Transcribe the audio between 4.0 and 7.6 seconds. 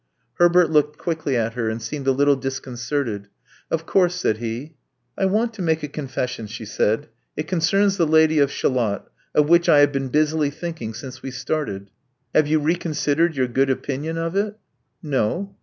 ''said he. I want to make a confession," she said. It con